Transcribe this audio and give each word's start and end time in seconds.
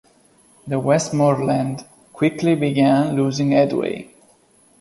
The 0.65 0.79
"Westmoreland" 0.79 1.85
quickly 2.11 2.55
began 2.55 3.15
losing 3.15 3.51
headway. 3.51 4.09